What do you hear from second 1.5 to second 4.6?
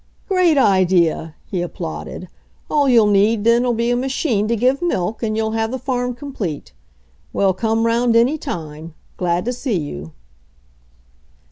applauded. "All you'll need then'll be a machine to